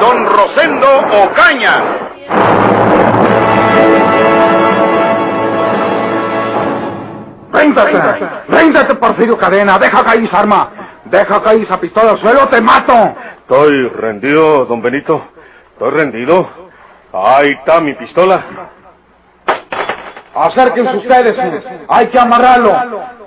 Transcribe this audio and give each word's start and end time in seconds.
Don 0.00 0.26
Rosendo 0.26 0.88
Ocaña. 1.22 1.82
¡Réndate! 7.52 8.26
¡Réndate, 8.48 8.94
Porfirio 8.96 9.38
Cadena! 9.38 9.78
¡Deja 9.78 10.04
caer 10.04 10.24
esa 10.24 10.40
arma! 10.40 10.70
¡Deja 11.04 11.42
caer 11.42 11.62
esa 11.62 11.78
pistola 11.78 12.12
al 12.12 12.20
suelo! 12.20 12.48
¡Te 12.48 12.60
mato! 12.60 13.14
Estoy 13.38 13.88
rendido, 13.88 14.64
don 14.66 14.82
Benito. 14.82 15.28
Estoy 15.72 15.90
rendido. 15.90 16.48
Ahí 17.12 17.50
está 17.52 17.80
mi 17.80 17.94
pistola. 17.94 18.42
Acérquense 20.34 20.96
ustedes. 20.96 21.36
Hay 21.88 22.08
que 22.08 22.18
amarrarlo. 22.18 22.74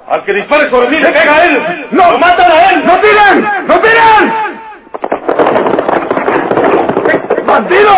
Al 0.10 0.24
que 0.26 0.34
dispare 0.34 0.70
sobre 0.70 0.90
mí 0.90 1.00
le 1.00 1.12
pega 1.12 1.36
a 1.36 1.46
él. 1.46 1.88
¡No! 1.92 2.12
¡Lo 2.12 2.20
matan 2.20 2.52
a 2.52 2.72
él! 2.72 2.86
¡No 2.86 3.00
tiren! 3.00 3.68
¡No 3.68 3.80
tiren! 3.80 4.57
¡Bandido! 7.48 7.94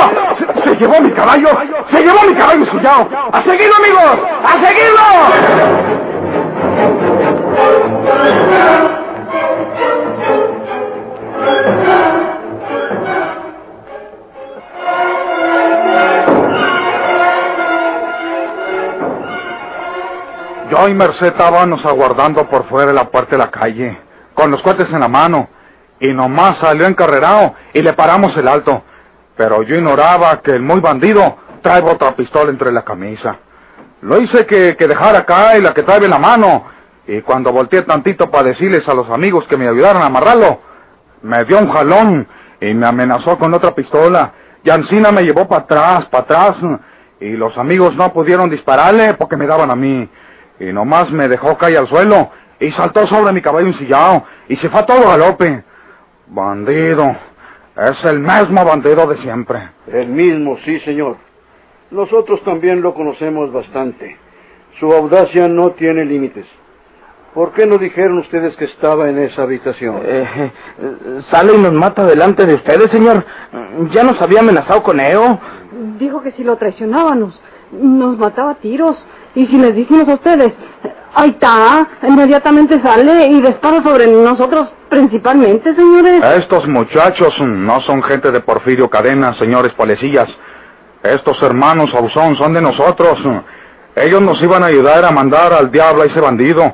Se, 0.64 0.76
llevó 0.76 1.02
mi 1.02 1.12
caballo. 1.12 1.50
Se 1.92 2.02
llevó 2.04 2.22
mi 2.28 2.36
caballo 2.36 2.66
sillao. 2.68 3.10
¡A 3.34 3.44
seguirlo, 3.44 3.76
amigos! 3.78 4.16
¡A 4.44 4.64
seguirlo! 4.64 5.02
Yo 20.70 20.88
y 20.88 20.94
Merced 20.94 21.26
estábamos 21.26 21.84
aguardando 21.84 22.48
por 22.48 22.66
fuera 22.66 22.90
de 22.90 22.94
la 22.94 23.06
puerta 23.06 23.32
de 23.32 23.40
la 23.40 23.50
calle, 23.50 24.00
con 24.36 24.52
los 24.52 24.62
cohetes 24.62 24.88
en 24.94 25.00
la 25.00 25.08
mano, 25.08 25.50
y 26.00 26.14
nomás 26.14 26.60
salió 26.60 26.86
encarrerado 26.86 27.56
y 27.74 27.82
le 27.82 27.94
paramos 27.94 28.38
el 28.38 28.48
alto. 28.48 28.84
Pero 29.40 29.64
yo 29.64 29.78
ignoraba 29.78 30.42
que 30.42 30.52
el 30.52 30.62
muy 30.62 30.82
bandido 30.82 31.38
trae 31.62 31.82
otra 31.82 32.14
pistola 32.14 32.52
entre 32.52 32.74
la 32.74 32.82
camisa. 32.82 33.38
Lo 34.02 34.20
hice 34.20 34.46
que, 34.46 34.76
que 34.76 34.86
dejara 34.86 35.26
y 35.58 35.62
la 35.62 35.74
que 35.74 35.84
trae 35.84 36.04
en 36.04 36.10
la 36.10 36.20
mano, 36.20 36.66
y 37.08 37.22
cuando 37.22 37.54
volteé 37.54 37.84
tantito 37.84 38.30
para 38.30 38.50
decirles 38.50 38.86
a 38.90 38.94
los 38.94 39.10
amigos 39.10 39.46
que 39.48 39.56
me 39.56 39.66
ayudaran 39.66 40.02
a 40.02 40.08
amarrarlo, 40.08 40.60
me 41.22 41.46
dio 41.46 41.58
un 41.58 41.72
jalón 41.72 42.28
y 42.60 42.74
me 42.74 42.86
amenazó 42.86 43.38
con 43.38 43.54
otra 43.54 43.74
pistola. 43.74 44.34
Y 44.62 44.72
Ancina 44.72 45.10
me 45.10 45.22
llevó 45.22 45.48
para 45.48 45.62
atrás, 45.62 46.06
para 46.12 46.24
atrás, 46.24 46.58
y 47.22 47.30
los 47.30 47.58
amigos 47.58 47.96
no 47.96 48.12
pudieron 48.12 48.50
dispararle 48.50 49.14
porque 49.14 49.38
me 49.38 49.48
daban 49.48 49.72
a 49.72 49.76
mí. 49.78 50.10
Y 50.60 50.66
nomás 50.74 51.10
me 51.12 51.30
dejó 51.30 51.58
caer 51.58 51.78
al 51.78 51.88
suelo 51.88 52.30
y 52.60 52.74
saltó 52.74 53.08
sobre 53.08 53.32
mi 53.32 53.42
caballo 53.42 53.68
ensillado 53.68 54.22
y 54.50 54.58
se 54.58 54.68
fue 54.68 54.82
a 54.82 54.86
todo 54.86 55.02
galope. 55.10 55.64
Bandido. 56.28 57.29
Es 57.82 58.04
el 58.06 58.20
mismo 58.20 58.66
bandido 58.66 59.08
de 59.08 59.18
siempre. 59.18 59.70
El 59.88 60.10
mismo, 60.10 60.58
sí, 60.66 60.80
señor. 60.82 61.18
Nosotros 61.92 62.44
también 62.44 62.82
lo 62.82 62.94
conocemos 62.94 63.52
bastante. 63.52 64.18
Su 64.80 64.92
audacia 64.94 65.48
no 65.48 65.72
tiene 65.72 66.06
límites. 66.06 66.46
¿Por 67.34 67.54
qué 67.54 67.66
no 67.66 67.78
dijeron 67.78 68.18
ustedes 68.18 68.56
que 68.58 68.66
estaba 68.66 69.08
en 69.10 69.20
esa 69.20 69.44
habitación? 69.44 70.02
Eh, 70.04 70.52
sale 71.30 71.54
y 71.54 71.58
nos 71.58 71.74
mata 71.74 72.06
delante 72.06 72.46
de 72.46 72.56
ustedes, 72.56 72.90
señor. 72.90 73.24
Ya 73.92 74.04
nos 74.04 74.20
había 74.22 74.40
amenazado 74.40 74.84
con 74.84 75.00
Eo. 75.00 75.40
Dijo 76.00 76.22
que 76.22 76.32
si 76.32 76.44
lo 76.44 76.58
traicionábamos, 76.58 77.40
nos 77.72 78.18
mataba 78.18 78.52
a 78.52 78.56
tiros. 78.56 78.98
Y 79.36 79.46
si 79.46 79.58
les 79.58 79.76
dijimos 79.76 80.10
a 80.10 80.16
ustedes, 80.16 80.54
ahí 81.16 81.30
está, 81.30 81.88
inmediatamente 82.04 82.82
sale 82.82 83.28
y 83.28 83.42
dispara 83.42 83.82
sobre 83.84 84.08
nosotros 84.08 84.72
principalmente, 84.90 85.74
señores. 85.76 86.24
Estos 86.38 86.68
muchachos 86.68 87.34
no 87.40 87.80
son 87.82 88.02
gente 88.04 88.32
de 88.32 88.40
Porfirio 88.42 88.90
Cadena, 88.90 89.34
señores 89.36 89.74
policías. 89.74 90.28
Estos 91.04 91.42
hermanos 91.44 91.94
Ausón 91.94 92.36
son 92.36 92.54
de 92.54 92.62
nosotros. 92.62 93.18
Ellos 93.96 94.22
nos 94.22 94.42
iban 94.42 94.64
a 94.64 94.68
ayudar 94.68 95.06
a 95.06 95.12
mandar 95.12 95.54
al 95.54 95.72
diablo 95.72 96.04
a 96.04 96.06
ese 96.06 96.20
bandido, 96.20 96.74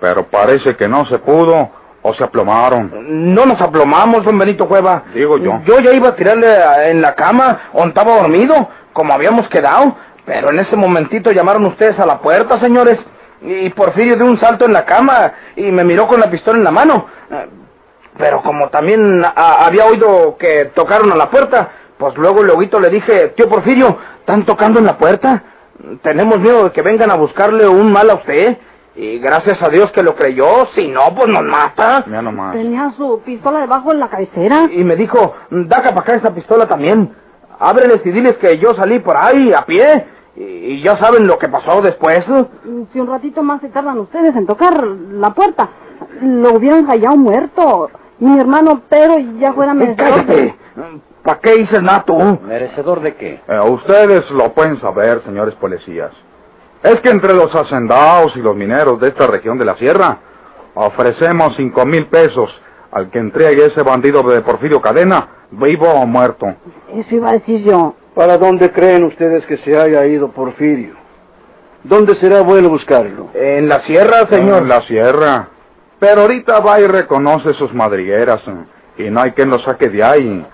pero 0.00 0.26
parece 0.26 0.76
que 0.76 0.88
no 0.88 1.06
se 1.06 1.18
pudo 1.18 1.70
o 2.02 2.14
se 2.14 2.24
aplomaron. 2.24 3.34
No 3.34 3.44
nos 3.44 3.60
aplomamos, 3.60 4.24
don 4.24 4.38
Benito 4.38 4.66
Cueva. 4.66 5.04
Digo 5.14 5.38
yo. 5.38 5.60
Yo 5.64 5.80
ya 5.80 5.92
iba 5.92 6.08
a 6.08 6.16
tirarle 6.16 6.90
en 6.90 7.02
la 7.02 7.14
cama, 7.14 7.70
o 7.72 7.84
estaba 7.84 8.16
dormido, 8.16 8.68
como 8.92 9.12
habíamos 9.12 9.48
quedado. 9.48 9.96
Pero 10.24 10.50
en 10.50 10.60
ese 10.60 10.76
momentito 10.76 11.30
llamaron 11.32 11.66
ustedes 11.66 11.98
a 11.98 12.06
la 12.06 12.18
puerta, 12.18 12.58
señores. 12.60 12.98
Y 13.42 13.70
Porfirio 13.70 14.16
dio 14.16 14.26
un 14.26 14.38
salto 14.38 14.66
en 14.66 14.72
la 14.72 14.84
cama 14.84 15.32
y 15.56 15.70
me 15.70 15.84
miró 15.84 16.06
con 16.06 16.20
la 16.20 16.30
pistola 16.30 16.58
en 16.58 16.64
la 16.64 16.70
mano. 16.70 17.06
Pero 18.18 18.42
como 18.42 18.68
también 18.68 19.24
había 19.34 19.84
oído 19.86 20.36
que 20.38 20.72
tocaron 20.74 21.10
a 21.12 21.16
la 21.16 21.30
puerta, 21.30 21.70
pues 21.96 22.16
luego 22.16 22.42
luego 22.42 22.80
le 22.80 22.90
dije, 22.90 23.28
tío 23.36 23.48
Porfirio, 23.48 23.98
¿están 24.20 24.44
tocando 24.44 24.78
en 24.78 24.86
la 24.86 24.98
puerta? 24.98 25.42
Tenemos 26.02 26.38
miedo 26.38 26.64
de 26.64 26.72
que 26.72 26.82
vengan 26.82 27.10
a 27.10 27.16
buscarle 27.16 27.66
un 27.66 27.90
mal 27.92 28.10
a 28.10 28.14
usted. 28.14 28.58
Y 28.96 29.18
gracias 29.18 29.62
a 29.62 29.68
Dios 29.68 29.90
que 29.92 30.02
lo 30.02 30.14
creyó, 30.14 30.66
si 30.74 30.88
no, 30.88 31.14
pues 31.14 31.28
nos 31.28 31.44
mata. 31.44 32.04
Ya 32.06 32.20
nomás. 32.20 32.52
Tenía 32.52 32.90
su 32.96 33.22
pistola 33.24 33.60
debajo 33.60 33.92
de 33.92 33.98
la 33.98 34.08
cabecera. 34.08 34.68
Y 34.70 34.84
me 34.84 34.96
dijo, 34.96 35.34
daca 35.50 35.90
para 35.90 36.00
acá 36.00 36.14
esa 36.16 36.34
pistola 36.34 36.66
también. 36.66 37.14
Ábreles 37.58 38.04
y 38.04 38.10
diles 38.10 38.36
que 38.38 38.58
yo 38.58 38.74
salí 38.74 38.98
por 38.98 39.16
ahí 39.16 39.52
a 39.52 39.64
pie. 39.64 40.06
Y, 40.40 40.72
y 40.72 40.82
ya 40.82 40.96
saben 40.96 41.26
lo 41.26 41.38
que 41.38 41.48
pasó 41.48 41.82
después. 41.82 42.24
Si 42.92 43.00
un 43.00 43.06
ratito 43.06 43.42
más 43.42 43.60
se 43.60 43.68
tardan 43.68 43.98
ustedes 43.98 44.34
en 44.34 44.46
tocar 44.46 44.82
la 44.82 45.34
puerta, 45.34 45.68
lo 46.22 46.54
hubieran 46.54 46.86
hallado 46.86 47.16
muerto. 47.16 47.90
Mi 48.18 48.38
hermano 48.38 48.82
Pedro 48.88 49.18
ya 49.38 49.52
fuera 49.52 49.74
merecedor. 49.74 50.26
Cállate. 50.26 50.54
¿Para 51.22 51.40
qué 51.40 51.56
dices 51.56 51.82
nada 51.82 52.04
tú? 52.06 52.16
¿Merecedor 52.42 53.02
de 53.02 53.14
qué? 53.16 53.40
Eh, 53.46 53.60
ustedes 53.68 54.30
lo 54.30 54.52
pueden 54.54 54.80
saber, 54.80 55.22
señores 55.24 55.54
policías. 55.56 56.10
Es 56.82 56.98
que 57.02 57.10
entre 57.10 57.34
los 57.34 57.54
hacendados 57.54 58.34
y 58.36 58.38
los 58.40 58.56
mineros 58.56 58.98
de 59.00 59.08
esta 59.08 59.26
región 59.26 59.58
de 59.58 59.66
la 59.66 59.76
sierra, 59.76 60.18
ofrecemos 60.74 61.54
cinco 61.56 61.84
mil 61.84 62.06
pesos 62.06 62.50
al 62.92 63.10
que 63.10 63.18
entregue 63.18 63.66
ese 63.66 63.82
bandido 63.82 64.22
de 64.22 64.40
Porfirio 64.40 64.80
Cadena, 64.80 65.28
vivo 65.50 65.88
o 65.90 66.06
muerto. 66.06 66.46
Eso 66.94 67.14
iba 67.14 67.30
a 67.30 67.32
decir 67.34 67.62
yo. 67.62 67.94
¿Para 68.14 68.38
dónde 68.38 68.72
creen 68.72 69.04
ustedes 69.04 69.46
que 69.46 69.58
se 69.58 69.78
haya 69.78 70.04
ido 70.06 70.32
Porfirio? 70.32 70.94
¿Dónde 71.84 72.16
será 72.16 72.42
bueno 72.42 72.68
buscarlo? 72.68 73.28
En 73.34 73.68
la 73.68 73.80
sierra, 73.82 74.26
señor. 74.26 74.62
En 74.62 74.68
la 74.68 74.82
sierra. 74.82 75.48
Pero 75.98 76.22
ahorita 76.22 76.60
va 76.60 76.80
y 76.80 76.86
reconoce 76.86 77.54
sus 77.54 77.72
madrigueras, 77.72 78.42
eh, 78.48 79.04
y 79.04 79.10
no 79.10 79.20
hay 79.20 79.32
quien 79.32 79.50
lo 79.50 79.58
saque 79.60 79.88
de 79.88 80.02
ahí. 80.02 80.46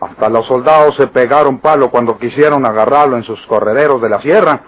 Hasta 0.00 0.28
los 0.28 0.46
soldados 0.46 0.96
se 0.96 1.06
pegaron 1.08 1.58
palo 1.58 1.90
cuando 1.90 2.18
quisieron 2.18 2.64
agarrarlo 2.66 3.16
en 3.16 3.22
sus 3.22 3.40
correderos 3.46 4.00
de 4.00 4.08
la 4.08 4.20
sierra. 4.20 4.60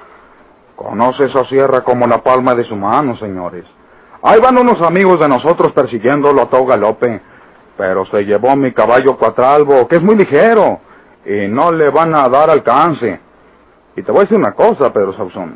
Conoce 0.76 1.24
esa 1.24 1.44
sierra 1.46 1.82
como 1.82 2.06
la 2.06 2.22
palma 2.22 2.54
de 2.54 2.64
su 2.64 2.76
mano, 2.76 3.16
señores. 3.16 3.64
Ahí 4.22 4.40
van 4.40 4.58
unos 4.58 4.80
amigos 4.82 5.18
de 5.18 5.28
nosotros 5.28 5.72
persiguiéndolo 5.72 6.42
a 6.42 6.46
todo 6.50 6.66
galope. 6.66 7.20
Pero 7.76 8.06
se 8.06 8.24
llevó 8.24 8.54
mi 8.54 8.72
caballo 8.72 9.16
cuatralbo, 9.16 9.88
que 9.88 9.96
es 9.96 10.02
muy 10.02 10.14
ligero, 10.14 10.78
y 11.24 11.48
no 11.48 11.72
le 11.72 11.90
van 11.90 12.14
a 12.14 12.28
dar 12.28 12.50
alcance. 12.50 13.20
Y 13.96 14.02
te 14.02 14.12
voy 14.12 14.20
a 14.20 14.22
decir 14.22 14.38
una 14.38 14.52
cosa, 14.52 14.92
Pedro 14.92 15.14
Sauzón. 15.14 15.54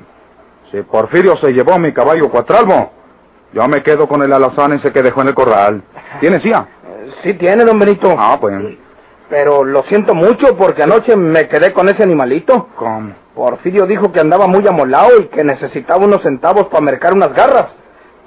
Si 0.70 0.82
Porfirio 0.82 1.36
se 1.38 1.52
llevó 1.52 1.78
mi 1.78 1.92
caballo 1.92 2.30
cuatralbo, 2.30 2.92
yo 3.52 3.66
me 3.66 3.82
quedo 3.82 4.06
con 4.06 4.22
el 4.22 4.32
alazán 4.32 4.74
ese 4.74 4.92
que 4.92 5.02
dejó 5.02 5.22
en 5.22 5.28
el 5.28 5.34
corral. 5.34 5.82
¿Tienes 6.20 6.42
ya? 6.42 6.66
Sí 7.22 7.34
tiene, 7.34 7.64
don 7.64 7.78
Benito. 7.78 8.14
Ah, 8.18 8.36
pues. 8.38 8.54
Pero 9.30 9.64
lo 9.64 9.82
siento 9.84 10.14
mucho 10.14 10.56
porque 10.56 10.82
anoche 10.82 11.16
me 11.16 11.48
quedé 11.48 11.72
con 11.72 11.88
ese 11.88 12.02
animalito. 12.02 12.68
¿Cómo? 12.76 13.14
Porfirio 13.34 13.86
dijo 13.86 14.12
que 14.12 14.20
andaba 14.20 14.46
muy 14.46 14.66
amolado 14.66 15.20
y 15.20 15.28
que 15.28 15.42
necesitaba 15.42 16.04
unos 16.04 16.22
centavos 16.22 16.66
para 16.68 16.82
mercar 16.82 17.14
unas 17.14 17.32
garras. 17.32 17.68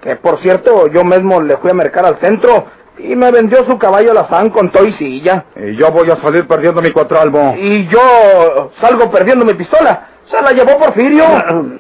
Que 0.01 0.15
por 0.15 0.39
cierto, 0.41 0.87
yo 0.87 1.03
mismo 1.03 1.41
le 1.41 1.57
fui 1.57 1.69
a 1.69 1.75
mercar 1.75 2.05
al 2.05 2.17
centro 2.19 2.65
y 2.97 3.15
me 3.15 3.31
vendió 3.31 3.63
su 3.65 3.77
caballo 3.77 4.11
alazán 4.11 4.49
con 4.49 4.71
toy 4.71 4.89
y 4.89 4.93
silla. 4.93 5.45
Y 5.55 5.75
yo 5.75 5.91
voy 5.91 6.09
a 6.11 6.21
salir 6.21 6.47
perdiendo 6.47 6.81
mi 6.81 6.91
cuatralbo. 6.91 7.55
Y 7.57 7.87
yo 7.87 8.71
salgo 8.79 9.09
perdiendo 9.09 9.45
mi 9.45 9.53
pistola. 9.53 10.07
Se 10.29 10.41
la 10.41 10.51
llevó 10.51 10.77
Porfirio. 10.77 11.25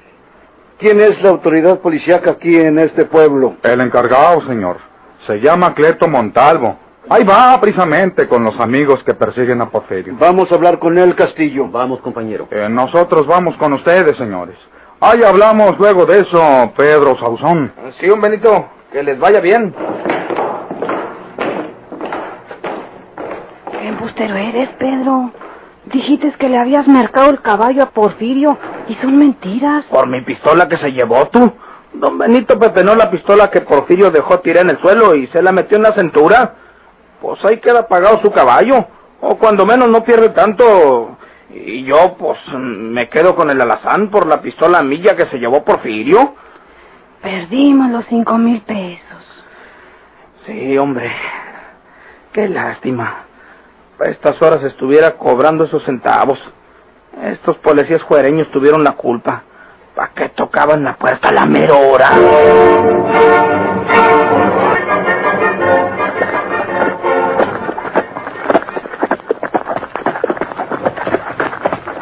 ¿Quién 0.79 0.99
es 0.99 1.21
la 1.21 1.29
autoridad 1.29 1.79
policíaca 1.79 2.31
aquí 2.31 2.55
en 2.55 2.79
este 2.79 3.05
pueblo? 3.05 3.55
El 3.61 3.81
encargado, 3.81 4.45
señor. 4.47 4.77
Se 5.27 5.39
llama 5.39 5.75
Cleto 5.75 6.07
Montalvo. 6.07 6.75
Ahí 7.07 7.23
va, 7.23 7.59
precisamente, 7.61 8.27
con 8.27 8.43
los 8.43 8.59
amigos 8.59 9.03
que 9.03 9.13
persiguen 9.13 9.61
a 9.61 9.69
Porfirio. 9.69 10.15
Vamos 10.17 10.51
a 10.51 10.55
hablar 10.55 10.79
con 10.79 10.97
él, 10.97 11.15
Castillo. 11.15 11.67
Vamos, 11.67 11.99
compañero. 12.01 12.47
Eh, 12.49 12.67
nosotros 12.69 13.27
vamos 13.27 13.55
con 13.57 13.73
ustedes, 13.73 14.17
señores. 14.17 14.55
Ahí 14.99 15.23
hablamos 15.23 15.77
luego 15.79 16.05
de 16.05 16.19
eso, 16.19 16.73
Pedro 16.75 17.17
Sauzón. 17.17 17.73
Sí, 17.99 18.09
un 18.09 18.21
Benito, 18.21 18.67
que 18.91 19.01
les 19.03 19.19
vaya 19.19 19.39
bien. 19.39 19.73
¿Qué 23.71 23.87
embustero 24.11 24.35
eres, 24.35 24.69
Pedro? 24.77 25.31
Dijiste 25.85 26.31
que 26.33 26.49
le 26.49 26.57
habías 26.57 26.87
marcado 26.87 27.29
el 27.29 27.41
caballo 27.41 27.83
a 27.83 27.89
Porfirio 27.91 28.57
y 28.87 28.95
son 28.95 29.17
mentiras. 29.17 29.85
Por 29.85 30.07
mi 30.07 30.21
pistola 30.21 30.67
que 30.67 30.77
se 30.77 30.91
llevó 30.91 31.27
tú. 31.27 31.51
Don 31.93 32.17
Benito 32.17 32.59
pepenó 32.59 32.95
la 32.95 33.09
pistola 33.09 33.49
que 33.49 33.61
Porfirio 33.61 34.11
dejó 34.11 34.39
tirar 34.39 34.63
en 34.63 34.71
el 34.71 34.79
suelo 34.79 35.15
y 35.15 35.27
se 35.27 35.41
la 35.41 35.51
metió 35.51 35.77
en 35.77 35.83
la 35.83 35.93
cintura. 35.93 36.55
Pues 37.21 37.43
ahí 37.45 37.59
queda 37.59 37.87
pagado 37.87 38.21
su 38.21 38.31
caballo. 38.31 38.85
O 39.21 39.37
cuando 39.37 39.65
menos 39.65 39.89
no 39.89 40.03
pierde 40.03 40.29
tanto. 40.29 41.17
Y 41.49 41.83
yo, 41.83 42.15
pues, 42.17 42.37
me 42.53 43.09
quedo 43.09 43.35
con 43.35 43.49
el 43.49 43.59
alazán 43.59 44.09
por 44.09 44.25
la 44.25 44.41
pistola 44.41 44.83
milla 44.83 45.15
que 45.15 45.27
se 45.27 45.37
llevó 45.37 45.63
Porfirio. 45.63 46.35
Perdimos 47.21 47.91
los 47.91 48.05
cinco 48.05 48.37
mil 48.37 48.61
pesos. 48.61 49.43
Sí, 50.45 50.77
hombre. 50.77 51.11
Qué 52.33 52.47
lástima. 52.47 53.30
A 54.01 54.09
estas 54.09 54.41
horas 54.41 54.63
estuviera 54.63 55.11
cobrando 55.11 55.65
esos 55.65 55.83
centavos. 55.83 56.39
Estos 57.23 57.55
policías 57.57 58.01
juereños 58.01 58.49
tuvieron 58.49 58.83
la 58.83 58.93
culpa. 58.93 59.43
¿Para 59.93 60.11
qué 60.15 60.29
tocaban 60.29 60.83
la 60.83 60.95
puerta 60.95 61.29
a 61.29 61.31
la 61.31 61.45
mera 61.45 61.75
hora? 61.75 62.09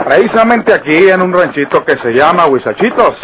Precisamente 0.05 0.73
aquí, 0.73 1.09
en 1.09 1.21
un 1.21 1.33
ranchito 1.33 1.83
que 1.83 1.97
se 1.97 2.13
llama 2.13 2.47
Huizachitos, 2.47 3.17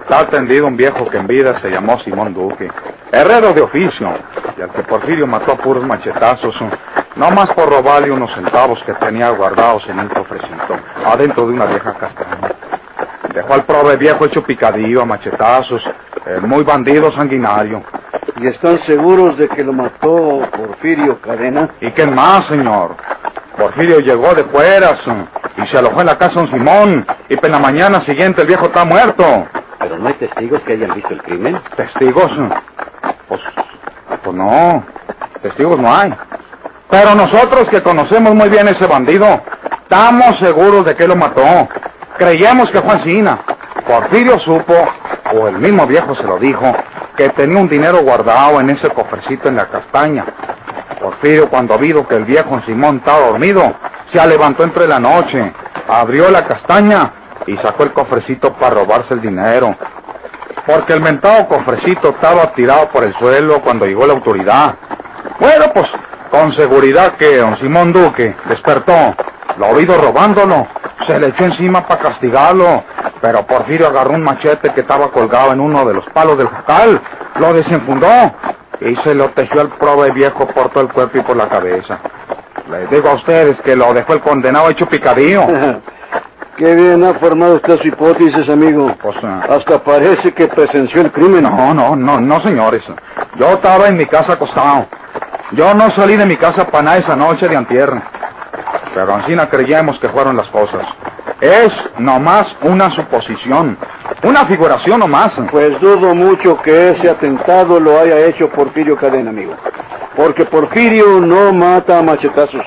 está 0.00 0.20
atendido 0.20 0.66
un 0.66 0.78
viejo 0.78 1.10
que 1.10 1.18
en 1.18 1.26
vida 1.26 1.60
se 1.60 1.68
llamó 1.68 1.98
Simón 2.00 2.32
Duque, 2.32 2.70
herrero 3.12 3.52
de 3.52 3.60
oficio, 3.60 4.08
y 4.56 4.62
al 4.62 4.70
que 4.70 4.82
Porfirio 4.84 5.26
mató 5.26 5.52
a 5.52 5.56
puros 5.56 5.84
machetazos, 5.84 6.54
no 7.16 7.30
más 7.30 7.48
por 7.54 7.68
robarle 7.68 8.10
unos 8.10 8.32
centavos 8.34 8.82
que 8.84 8.92
tenía 8.94 9.30
guardados 9.30 9.86
en 9.88 9.98
un 9.98 10.08
cofrecito, 10.08 10.76
adentro 11.04 11.46
de 11.46 11.52
una 11.52 11.66
vieja 11.66 11.94
castaña. 11.94 12.50
Dejó 13.32 13.54
al 13.54 13.64
prove 13.64 13.96
viejo 13.96 14.24
hecho 14.24 14.42
picadillo 14.42 15.02
a 15.02 15.04
machetazos, 15.04 15.82
el 16.26 16.42
muy 16.42 16.64
bandido 16.64 17.12
sanguinario. 17.12 17.82
¿Y 18.36 18.48
están 18.48 18.80
seguros 18.86 19.36
de 19.38 19.48
que 19.48 19.62
lo 19.62 19.72
mató 19.72 20.42
Porfirio 20.50 21.20
Cadena? 21.20 21.68
¿Y 21.80 21.90
qué 21.92 22.06
más, 22.06 22.46
señor? 22.46 22.96
Porfirio 23.56 24.00
llegó 24.00 24.34
de 24.34 24.44
fueras 24.44 25.00
y 25.56 25.66
se 25.68 25.78
alojó 25.78 26.00
en 26.00 26.06
la 26.06 26.18
casa 26.18 26.34
de 26.34 26.40
un 26.40 26.50
Simón, 26.50 27.06
y 27.28 27.34
en 27.34 27.52
la 27.52 27.58
mañana 27.60 28.04
siguiente 28.04 28.42
el 28.42 28.48
viejo 28.48 28.66
está 28.66 28.84
muerto. 28.84 29.24
Pero 29.78 29.98
no 29.98 30.08
hay 30.08 30.14
testigos 30.14 30.62
que 30.62 30.72
hayan 30.72 30.94
visto 30.94 31.12
el 31.12 31.22
crimen. 31.22 31.60
¿Testigos? 31.76 32.30
Pues, 33.28 33.40
pues 34.22 34.36
no, 34.36 34.84
testigos 35.42 35.78
no 35.78 35.94
hay. 35.94 36.12
Pero 36.94 37.12
nosotros 37.16 37.66
que 37.72 37.82
conocemos 37.82 38.36
muy 38.36 38.48
bien 38.48 38.68
ese 38.68 38.86
bandido, 38.86 39.26
estamos 39.82 40.38
seguros 40.38 40.84
de 40.84 40.94
que 40.94 41.08
lo 41.08 41.16
mató. 41.16 41.68
Creíamos 42.16 42.70
que 42.70 42.80
fue 42.80 42.92
Ancina. 42.92 43.40
Porfirio 43.84 44.38
supo, 44.38 44.74
o 45.34 45.48
el 45.48 45.58
mismo 45.58 45.88
viejo 45.88 46.14
se 46.14 46.22
lo 46.22 46.38
dijo, 46.38 46.72
que 47.16 47.30
tenía 47.30 47.60
un 47.60 47.68
dinero 47.68 47.98
guardado 48.02 48.60
en 48.60 48.70
ese 48.70 48.90
cofrecito 48.90 49.48
en 49.48 49.56
la 49.56 49.66
castaña. 49.66 50.24
Porfirio, 51.00 51.50
cuando 51.50 51.76
vio 51.78 52.06
que 52.06 52.14
el 52.14 52.26
viejo 52.26 52.62
Simón 52.64 52.98
estaba 52.98 53.26
dormido, 53.26 53.74
se 54.12 54.24
levantó 54.28 54.62
entre 54.62 54.86
la 54.86 55.00
noche, 55.00 55.52
abrió 55.88 56.30
la 56.30 56.46
castaña 56.46 57.10
y 57.48 57.56
sacó 57.56 57.82
el 57.82 57.92
cofrecito 57.92 58.52
para 58.52 58.76
robarse 58.76 59.14
el 59.14 59.20
dinero. 59.20 59.74
Porque 60.64 60.92
el 60.92 61.00
mentado 61.00 61.48
cofrecito 61.48 62.10
estaba 62.10 62.52
tirado 62.52 62.88
por 62.90 63.02
el 63.02 63.12
suelo 63.18 63.60
cuando 63.62 63.84
llegó 63.84 64.06
la 64.06 64.12
autoridad. 64.12 64.76
Bueno, 65.40 65.64
pues 65.74 65.88
con 66.34 66.52
seguridad 66.54 67.12
que 67.16 67.36
don 67.36 67.56
Simón 67.58 67.92
Duque 67.92 68.34
despertó, 68.46 68.92
lo 69.56 69.68
oído 69.68 69.96
robándolo, 69.96 70.66
se 71.06 71.16
le 71.16 71.28
echó 71.28 71.44
encima 71.44 71.86
para 71.86 72.02
castigarlo, 72.02 72.82
pero 73.20 73.46
Porfirio 73.46 73.86
agarró 73.86 74.14
un 74.14 74.24
machete 74.24 74.72
que 74.74 74.80
estaba 74.80 75.12
colgado 75.12 75.52
en 75.52 75.60
uno 75.60 75.84
de 75.84 75.94
los 75.94 76.04
palos 76.06 76.36
del 76.36 76.48
jacal, 76.48 77.00
lo 77.36 77.52
desenfundó 77.52 78.34
y 78.80 78.96
se 78.96 79.14
lo 79.14 79.30
tejió 79.30 79.60
al 79.60 79.68
prove 79.78 80.10
viejo 80.10 80.48
por 80.48 80.70
todo 80.70 80.82
el 80.82 80.92
cuerpo 80.92 81.18
y 81.18 81.22
por 81.22 81.36
la 81.36 81.48
cabeza. 81.48 82.00
Les 82.68 82.90
digo 82.90 83.10
a 83.10 83.14
ustedes 83.14 83.60
que 83.60 83.76
lo 83.76 83.94
dejó 83.94 84.14
el 84.14 84.20
condenado 84.20 84.70
hecho 84.70 84.86
picadillo. 84.86 85.42
Qué 86.56 86.74
bien 86.74 87.04
ha 87.04 87.14
formado 87.14 87.56
usted 87.56 87.78
su 87.78 87.88
hipótesis, 87.88 88.48
amigo. 88.48 88.92
Pues, 89.00 89.16
ah, 89.22 89.42
Hasta 89.50 89.82
parece 89.82 90.32
que 90.32 90.48
presenció 90.48 91.00
el 91.00 91.12
crimen. 91.12 91.42
no, 91.44 91.74
no, 91.74 91.94
no, 91.94 92.20
no, 92.20 92.40
señores. 92.42 92.82
Yo 93.36 93.46
estaba 93.50 93.86
en 93.88 93.96
mi 93.96 94.06
casa 94.06 94.32
acostado. 94.34 94.86
Yo 95.52 95.74
no 95.74 95.90
salí 95.90 96.16
de 96.16 96.26
mi 96.26 96.36
casa 96.36 96.66
para 96.66 96.84
nada 96.84 96.98
esa 96.98 97.16
noche 97.16 97.48
de 97.48 97.56
antier. 97.56 97.90
Pero 98.94 99.18
encima 99.18 99.48
creíamos 99.48 99.98
que 99.98 100.08
fueron 100.08 100.36
las 100.36 100.48
cosas. 100.48 100.86
Es 101.40 101.70
nomás 101.98 102.46
una 102.62 102.90
suposición. 102.90 103.76
Una 104.22 104.46
figuración 104.46 105.00
nomás. 105.00 105.32
Pues 105.50 105.78
dudo 105.80 106.14
mucho 106.14 106.60
que 106.62 106.90
ese 106.90 107.10
atentado 107.10 107.78
lo 107.78 108.00
haya 108.00 108.18
hecho 108.20 108.48
Porfirio 108.48 108.96
Cadena, 108.96 109.30
amigo. 109.30 109.54
Porque 110.16 110.46
Porfirio 110.46 111.20
no 111.20 111.52
mata 111.52 111.98
a 111.98 112.02
machetazos. 112.02 112.64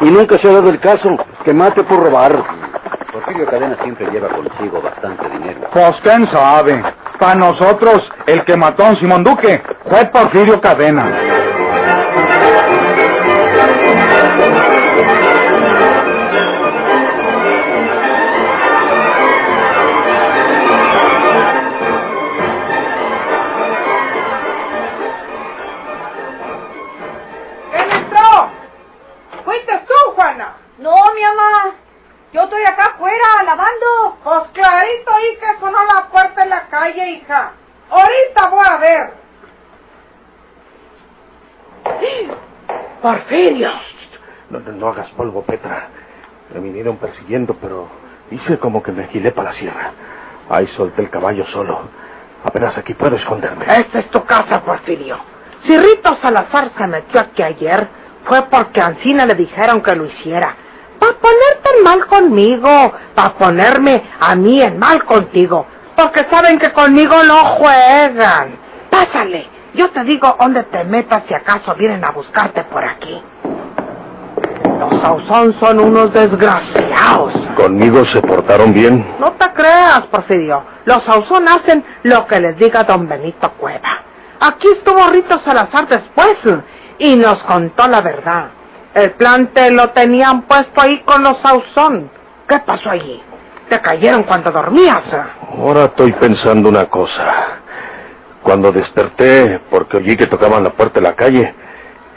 Y 0.00 0.10
nunca 0.10 0.38
se 0.38 0.48
ha 0.48 0.52
dado 0.52 0.70
el 0.70 0.78
caso 0.78 1.16
que 1.44 1.52
mate 1.52 1.82
por 1.82 1.98
robar. 1.98 2.32
Porfirio 3.12 3.46
Cadena 3.46 3.76
siempre 3.82 4.06
lleva 4.10 4.28
consigo 4.28 4.80
bastante 4.80 5.28
dinero. 5.30 5.68
Pues 5.72 5.96
quién 6.02 6.30
sabe. 6.30 6.82
Para 7.18 7.34
nosotros, 7.34 8.08
el 8.26 8.44
que 8.44 8.56
mató 8.56 8.84
a 8.84 8.96
Simón 8.96 9.24
Duque 9.24 9.62
fue 9.88 10.04
Porfirio 10.06 10.60
Cadena. 10.60 11.49
Pero 47.60 47.88
hice 48.30 48.58
como 48.58 48.82
que 48.82 48.92
me 48.92 49.04
agilé 49.04 49.32
para 49.32 49.50
la 49.50 49.58
sierra. 49.58 49.92
Ahí 50.48 50.66
solté 50.68 51.02
el 51.02 51.10
caballo 51.10 51.46
solo. 51.46 51.80
Apenas 52.44 52.76
aquí 52.76 52.94
puedo 52.94 53.16
esconderme. 53.16 53.66
Esta 53.68 54.00
es 54.00 54.10
tu 54.10 54.24
casa, 54.24 54.62
Porfirio. 54.62 55.18
Si 55.66 55.76
Rito 55.76 56.16
Salazar 56.22 56.70
se 56.76 56.86
metió 56.86 57.20
aquí 57.20 57.42
ayer, 57.42 57.88
fue 58.24 58.42
porque 58.50 58.80
a 58.80 58.86
Ancina 58.86 59.26
le 59.26 59.34
dijeron 59.34 59.82
que 59.82 59.94
lo 59.94 60.06
hiciera. 60.06 60.56
Para 60.98 61.12
ponerte 61.14 61.70
en 61.76 61.84
mal 61.84 62.06
conmigo, 62.06 62.92
para 63.14 63.34
ponerme 63.34 64.02
a 64.20 64.34
mí 64.34 64.62
en 64.62 64.78
mal 64.78 65.04
contigo. 65.04 65.66
Porque 65.96 66.24
saben 66.30 66.58
que 66.58 66.72
conmigo 66.72 67.22
no 67.24 67.56
juegan. 67.56 68.58
Pásale, 68.90 69.46
yo 69.74 69.90
te 69.90 70.02
digo 70.04 70.36
dónde 70.38 70.64
te 70.64 70.84
metas 70.84 71.24
si 71.28 71.34
acaso 71.34 71.74
vienen 71.74 72.04
a 72.04 72.10
buscarte 72.10 72.64
por 72.64 72.84
aquí. 72.84 73.22
Los 74.80 75.02
Sauzón 75.02 75.54
son 75.60 75.78
unos 75.78 76.10
desgraciados. 76.14 77.34
¿Conmigo 77.54 78.02
se 78.06 78.22
portaron 78.22 78.72
bien? 78.72 79.06
No 79.18 79.32
te 79.32 79.46
creas, 79.52 80.00
Porfirio. 80.10 80.62
Los 80.86 81.04
Sauzón 81.04 81.46
hacen 81.48 81.84
lo 82.04 82.26
que 82.26 82.40
les 82.40 82.56
diga 82.56 82.84
don 82.84 83.06
Benito 83.06 83.50
Cueva. 83.58 84.02
Aquí 84.40 84.68
estuvo 84.78 85.06
Rito 85.10 85.38
Salazar 85.44 85.86
después 85.86 86.38
y 86.98 87.14
nos 87.14 87.42
contó 87.42 87.86
la 87.88 88.00
verdad. 88.00 88.46
El 88.94 89.10
plan 89.10 89.48
te 89.48 89.70
lo 89.70 89.90
tenían 89.90 90.42
puesto 90.42 90.80
ahí 90.80 91.02
con 91.02 91.24
los 91.24 91.36
Sauzón. 91.42 92.10
¿Qué 92.48 92.58
pasó 92.60 92.88
allí? 92.88 93.22
¿Te 93.68 93.82
cayeron 93.82 94.22
cuando 94.22 94.50
dormías? 94.50 95.02
Ahora 95.58 95.84
estoy 95.84 96.12
pensando 96.12 96.70
una 96.70 96.86
cosa. 96.86 97.58
Cuando 98.42 98.72
desperté, 98.72 99.60
porque 99.68 99.98
oí 99.98 100.16
que 100.16 100.26
tocaban 100.26 100.64
la 100.64 100.70
puerta 100.70 101.00
de 101.00 101.06
la 101.06 101.14
calle, 101.14 101.54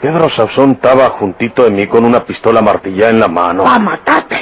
Pedro 0.04 0.28
Sauzón 0.28 0.72
estaba 0.72 1.08
juntito 1.18 1.64
de 1.64 1.70
mí 1.70 1.86
con 1.86 2.04
una 2.04 2.26
pistola 2.26 2.60
martillada 2.60 3.10
en 3.10 3.20
la 3.20 3.26
mano. 3.26 3.64
¡A 3.66 3.78
matarte! 3.78 4.36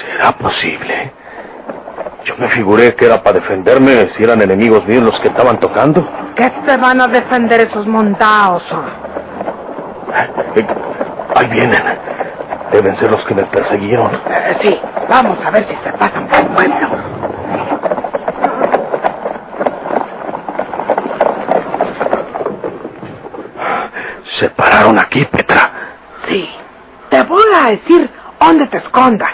¿Será 0.00 0.32
posible? 0.32 1.12
Yo 2.24 2.34
me 2.38 2.48
figuré 2.48 2.94
que 2.94 3.04
era 3.04 3.22
para 3.22 3.40
defenderme 3.40 4.08
si 4.16 4.24
eran 4.24 4.40
enemigos 4.40 4.86
míos 4.86 5.02
los 5.02 5.20
que 5.20 5.28
estaban 5.28 5.60
tocando. 5.60 6.08
¿Qué 6.34 6.50
te 6.64 6.78
van 6.78 6.98
a 6.98 7.08
defender 7.08 7.60
esos 7.60 7.86
montaos? 7.86 8.62
Eh, 10.56 10.66
ahí 11.34 11.46
vienen. 11.48 11.82
Deben 12.72 12.96
ser 12.96 13.10
los 13.10 13.22
que 13.26 13.34
me 13.34 13.42
perseguieron. 13.44 14.14
Eh, 14.14 14.56
sí, 14.62 14.80
vamos 15.10 15.36
a 15.44 15.50
ver 15.50 15.66
si 15.68 15.74
se 15.84 15.92
pasan 15.92 16.26
por 16.26 16.40
el 16.40 16.46
pueblo. 16.46 16.88
Se 24.40 24.48
pararon 24.50 24.98
aquí, 24.98 25.24
Petra. 25.26 25.70
Sí, 26.28 26.48
te 27.10 27.22
voy 27.24 27.44
a 27.62 27.70
decir 27.72 28.10
dónde 28.40 28.66
te 28.68 28.78
escondas. 28.78 29.30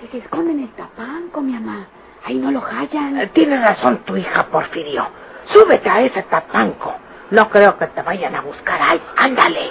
Que 0.00 0.08
se 0.08 0.18
esconde 0.18 0.52
en 0.52 0.60
el 0.60 0.68
tapanco, 0.70 1.40
mi 1.40 1.52
mamá. 1.52 1.86
Ahí 2.24 2.36
no 2.36 2.50
lo 2.50 2.60
hallan. 2.60 3.18
Eh, 3.20 3.26
Tiene 3.32 3.60
razón 3.60 3.98
tu 4.04 4.16
hija, 4.16 4.46
Porfirio. 4.46 5.08
Súbete 5.52 5.88
a 5.88 6.00
ese 6.02 6.22
tapanco. 6.24 6.94
No 7.30 7.48
creo 7.48 7.76
que 7.78 7.86
te 7.88 8.02
vayan 8.02 8.34
a 8.34 8.40
buscar 8.42 8.80
ahí. 8.80 9.00
Ándale. 9.16 9.70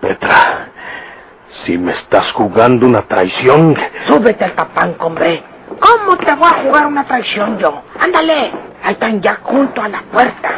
Petra, 0.00 0.68
si 1.64 1.78
me 1.78 1.92
estás 1.92 2.30
jugando 2.32 2.86
una 2.86 3.02
traición, 3.02 3.76
Súbete 4.06 4.44
al 4.44 4.54
tapanco, 4.54 5.06
hombre. 5.06 5.42
¿Cómo 5.80 6.16
te 6.16 6.32
voy 6.34 6.48
a 6.48 6.62
jugar 6.62 6.86
una 6.86 7.04
traición 7.04 7.58
yo? 7.58 7.82
Ándale. 8.00 8.52
Ahí 8.84 8.92
están 8.92 9.20
ya 9.20 9.38
junto 9.42 9.82
a 9.82 9.88
la 9.88 10.02
puerta. 10.02 10.50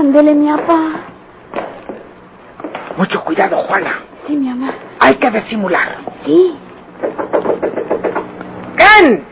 Ándele, 0.00 0.34
mi 0.34 0.50
papá. 0.52 0.80
Mucho 2.96 3.24
cuidado, 3.24 3.62
Juana. 3.64 4.00
Sí, 4.26 4.36
mi 4.36 4.48
mamá. 4.48 4.74
Hay 4.98 5.14
que 5.16 5.30
disimular. 5.30 5.96
Sí. 6.24 6.58
¿Quién? 8.76 9.24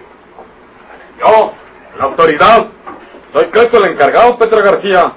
Yo, 1.20 1.52
la 1.98 2.04
autoridad. 2.04 2.68
Soy 3.32 3.44
Cleto 3.46 3.76
el 3.78 3.92
encargado, 3.92 4.38
Petra 4.38 4.62
García. 4.62 5.12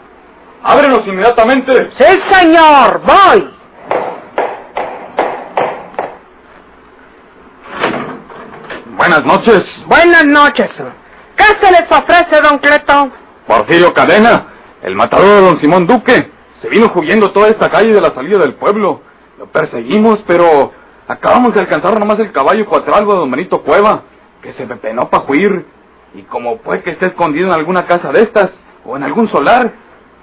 Ábrenos 0.64 1.08
inmediatamente. 1.08 1.92
Sí, 1.98 2.22
señor. 2.34 3.02
Voy. 3.02 3.62
Buenas 8.98 9.26
noches, 9.26 9.66
Buenas 9.88 10.26
noches. 10.26 10.70
¿Qué 11.36 11.44
se 11.60 11.72
les 11.72 11.92
ofrece, 11.92 12.40
don 12.42 12.60
Cleto? 12.60 13.10
Porfirio 13.48 13.94
Cadena, 13.94 14.46
el 14.84 14.96
matador 14.96 15.38
de 15.38 15.42
don 15.42 15.60
Simón 15.60 15.88
Duque. 15.88 16.30
Se 16.62 16.70
vino 16.70 16.92
huyendo 16.94 17.32
toda 17.32 17.48
esta 17.48 17.70
calle 17.72 17.94
de 17.94 18.02
la 18.02 18.14
salida 18.14 18.38
del 18.38 18.54
pueblo. 18.54 19.02
Lo 19.40 19.48
perseguimos, 19.48 20.20
pero 20.28 20.72
acabamos 21.08 21.56
de 21.56 21.62
alcanzar 21.62 21.98
nomás 22.00 22.20
el 22.20 22.32
caballo 22.32 22.68
cuatralgo 22.68 23.14
de 23.14 23.20
don 23.20 23.32
Benito 23.32 23.64
Cueva, 23.64 24.04
que 24.44 24.54
se 24.54 24.68
pepenó 24.68 25.10
para 25.10 25.24
huir. 25.28 25.66
Y 26.14 26.24
como 26.24 26.58
puede 26.58 26.84
que 26.84 26.92
esté 26.92 27.08
escondido 27.08 27.48
en 27.48 27.54
alguna 27.54 27.86
casa 27.86 28.12
de 28.12 28.24
estas, 28.24 28.50
o 28.86 28.98
en 28.98 29.04
algún 29.04 29.30
solar, 29.32 29.72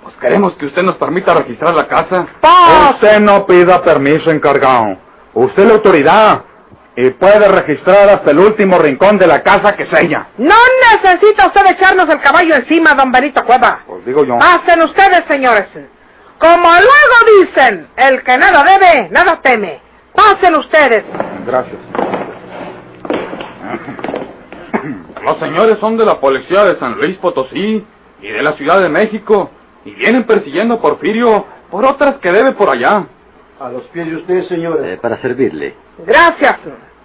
pues 0.03 0.17
queremos 0.17 0.55
que 0.55 0.67
usted 0.67 0.83
nos 0.83 0.97
permita 0.97 1.35
registrar 1.35 1.75
la 1.75 1.87
casa. 1.87 2.27
¡Paz! 2.41 2.95
Usted 2.95 3.21
no 3.21 3.47
pida 3.47 3.83
permiso, 3.83 4.31
encargado. 4.31 4.99
Usted 5.35 5.63
es 5.63 5.69
la 5.69 5.75
autoridad. 5.75 6.43
Y 6.97 7.11
puede 7.11 7.49
registrar 7.49 8.09
hasta 8.09 8.33
el 8.33 8.41
último 8.41 8.77
rincón 8.79 9.19
de 9.19 9.27
la 9.29 9.41
casa 9.43 9.77
que 9.77 9.87
sella. 9.87 10.27
No 10.37 10.57
necesita 10.93 11.47
usted 11.47 11.67
echarnos 11.71 12.09
el 12.09 12.21
caballo 12.21 12.57
encima, 12.57 12.93
don 12.95 13.13
Benito 13.13 13.45
Cueva. 13.45 13.83
Pues 13.87 14.05
digo 14.05 14.25
yo. 14.25 14.37
Pasen 14.39 14.83
ustedes, 14.83 15.25
señores. 15.29 15.69
Como 16.39 16.69
luego 16.69 17.45
dicen, 17.45 17.87
el 17.97 18.23
que 18.25 18.37
nada 18.37 18.65
debe, 18.65 19.09
nada 19.11 19.41
teme. 19.41 19.81
Pasen 20.13 20.57
ustedes. 20.57 21.05
Gracias. 21.47 21.79
Los 25.25 25.39
señores 25.39 25.79
son 25.81 25.97
de 25.97 26.05
la 26.05 26.21
policía 26.21 26.65
de 26.65 26.79
San 26.79 26.95
Luis 26.95 27.17
Potosí 27.19 27.85
y 28.21 28.29
de 28.29 28.43
la 28.43 28.53
Ciudad 28.55 28.81
de 28.81 28.89
México 28.89 29.51
y 29.85 29.93
vienen 29.95 30.25
persiguiendo 30.25 30.75
a 30.75 30.81
Porfirio 30.81 31.47
por 31.71 31.85
otras 31.85 32.17
que 32.17 32.31
debe 32.31 32.53
por 32.53 32.71
allá. 32.71 33.07
A 33.61 33.71
los 33.71 33.83
pies 33.85 34.07
de 34.07 34.17
usted, 34.17 34.49
señora. 34.49 34.87
Eh, 34.87 34.99
para 34.99 35.21
servirle. 35.21 35.75
Gracias. 36.07 36.57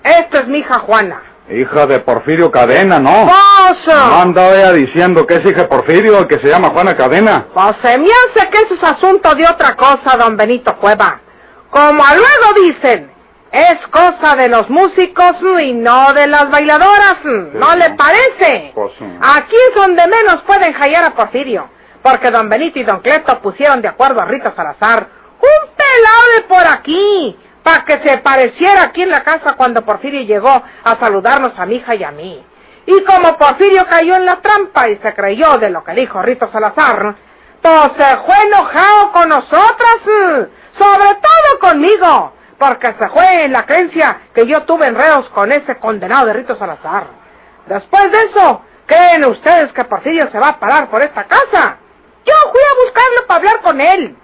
Esta 0.03 0.42
es 0.42 0.48
mi 0.48 0.60
hija 0.60 0.80
Juana. 0.80 1.22
Hija 1.50 1.88
de 1.88 2.00
Porfirio 2.00 2.51
Cadena, 2.51 3.00
¿no? 3.00 3.25
¡Poso! 3.25 4.08
No 4.08 4.15
anda 4.15 4.56
ella 4.56 4.72
diciendo 4.72 5.25
que 5.25 5.36
es 5.36 5.46
hija 5.46 5.63
de 5.63 5.68
Porfirio, 5.68 6.20
el 6.20 6.27
que 6.27 6.39
se 6.39 6.48
llama 6.48 6.70
Juana 6.70 6.96
Cadena. 6.96 7.48
Pues 7.53 7.75
se 7.84 7.98
me 7.98 8.08
hace 8.08 8.50
que 8.50 8.58
eso 8.63 8.75
es 8.75 8.84
asunto 8.84 9.34
de 9.36 9.46
otra 9.46 9.75
cosa, 9.75 10.18
don 10.18 10.38
Benito 10.38 10.75
Cueva. 10.77 11.20
Como 11.70 12.03
luego 12.03 12.68
dicen, 12.68 13.12
es 13.53 13.77
cosa 13.91 14.36
de 14.36 14.50
los 14.50 14.67
músicos 14.72 15.36
y 15.62 15.74
no 15.74 16.12
de 16.13 16.25
las 16.25 16.50
bailadoras. 16.50 17.17
¿No 17.24 17.75
le 17.75 17.91
parece? 17.91 18.72
Pues, 18.74 18.93
sí. 18.98 19.05
Aquí 19.22 19.55
es 19.69 19.75
donde 19.75 20.07
menos 20.07 20.41
pueden 20.48 20.74
hallar 20.74 21.05
a 21.05 21.12
Porfirio. 21.12 21.69
Porque 22.01 22.31
don 22.31 22.50
Benito 22.50 22.79
y 22.79 22.83
don 22.83 23.01
Cleto 23.01 23.39
pusieron 23.41 23.79
de 23.83 23.89
acuerdo 23.89 24.19
a 24.22 24.25
Rita 24.25 24.53
Salazar 24.55 25.07
un 25.39 25.69
pelado 25.75 26.36
de 26.36 26.41
por 26.48 26.67
aquí 26.67 27.38
para 27.62 27.86
que 27.86 28.07
se 28.07 28.17
pareciera 28.17 28.86
aquí 28.86 29.03
en 29.03 29.12
la 29.12 29.24
casa 29.24 29.53
cuando 29.53 29.86
Porfirio 29.86 30.22
llegó 30.22 30.50
a 30.50 31.00
saludarnos 31.00 31.53
a 31.57 31.65
mi 31.67 31.75
hija 31.75 31.93
y 31.93 32.03
a 32.03 32.12
mí. 32.12 32.43
Y 32.88 33.03
como 33.03 33.38
Porfirio 33.38 33.86
cayó 33.88 34.15
en 34.15 34.25
la 34.25 34.41
trampa 34.41 34.89
y 34.89 34.98
se 34.98 35.13
creyó 35.13 35.60
de 35.60 35.69
lo 35.69 35.83
que 35.83 35.93
dijo 35.93 36.24
Rito 36.24 36.50
Salazar, 36.51 37.15
pues 37.62 37.91
se 37.98 38.17
fue 38.25 38.36
enojado 38.48 39.12
con 39.12 39.29
nosotras, 39.29 39.98
eh, 40.07 40.48
sobre 40.77 41.15
todo 41.22 41.60
conmigo, 41.62 42.33
porque 42.63 42.93
se 42.98 43.10
fue 43.10 43.43
en 43.43 43.51
la 43.51 43.65
creencia 43.65 44.22
que 44.34 44.48
yo 44.48 44.63
tuve 44.63 44.88
enredos 44.88 45.27
con 45.32 45.51
ese 45.51 45.75
condenado 45.79 46.27
de 46.27 46.34
Rito 46.34 46.55
Salazar. 46.55 47.08
Después 47.65 48.10
de 48.10 48.17
eso, 48.20 48.62
¿creen 48.86 49.25
ustedes 49.25 49.74
que 49.74 49.84
Porfirio 49.84 50.32
se 50.32 50.39
va 50.39 50.48
a 50.48 50.60
parar 50.60 50.89
por 50.89 51.01
esta 51.01 51.25
casa? 51.25 51.77
Yo 52.25 52.34
fui 52.53 52.62
a 52.62 52.86
buscarlo 52.86 53.27
para 53.27 53.38
hablar 53.39 53.62
con 53.62 53.82
él. 53.82 54.15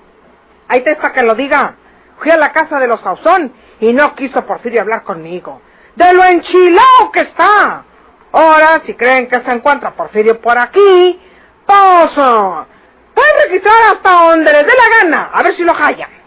Ahí 0.70 0.82
te 0.86 0.92
está 0.92 1.12
que 1.12 1.22
lo 1.22 1.36
diga. 1.36 1.76
Fui 2.20 2.32
a 2.32 2.38
la 2.38 2.54
casa 2.54 2.80
de 2.80 2.88
los 2.88 3.02
Sauzón 3.02 3.54
y 3.82 3.92
no 3.92 4.16
quiso 4.16 4.46
Porfirio 4.46 4.82
hablar 4.82 5.04
conmigo. 5.04 5.62
De 5.98 6.14
lo 6.14 6.24
enchilado 6.24 7.12
que 7.12 7.22
está. 7.22 7.84
Ahora, 8.32 8.82
si 8.86 8.94
creen 8.94 9.28
que 9.28 9.42
se 9.42 9.52
encuentra 9.52 9.92
Porfirio 9.92 10.40
por 10.40 10.58
aquí, 10.58 10.80
eh, 10.80 12.66
pueden 13.14 13.36
registrar 13.48 13.96
hasta 13.96 14.12
donde 14.12 14.54
les 14.54 14.66
dé 14.66 14.74
la 14.78 14.98
gana, 14.98 15.30
a 15.34 15.44
ver 15.44 15.58
si 15.58 15.64
lo 15.64 15.74
hallan. 15.74 16.19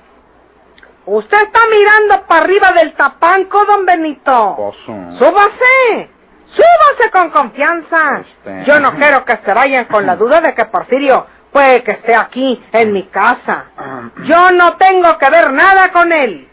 Usted 1.05 1.43
está 1.43 1.61
mirando 1.71 2.27
para 2.27 2.43
arriba 2.43 2.71
del 2.73 2.95
tapanco, 2.95 3.65
don 3.65 3.85
Benito. 3.85 4.57
Eh, 4.59 5.17
¡Súbase! 5.19 6.11
¡Súbase 6.47 7.11
con 7.11 7.31
confianza! 7.31 8.21
Este. 8.21 8.65
Yo 8.67 8.79
no 8.79 8.95
quiero 8.95 9.25
que 9.25 9.37
se 9.39 9.53
vayan 9.53 9.87
con 9.87 10.07
la 10.07 10.17
duda 10.17 10.41
de 10.41 10.55
que 10.55 10.65
Porfirio 10.67 11.27
puede 11.51 11.83
que 11.83 11.93
esté 11.93 12.15
aquí 12.15 12.63
en 12.73 12.93
mi 12.93 13.05
casa. 13.05 13.65
Yo 14.25 14.51
no 14.53 14.77
tengo 14.77 15.19
que 15.19 15.31
ver 15.31 15.53
nada 15.53 15.91
con 15.93 16.13
él. 16.13 16.49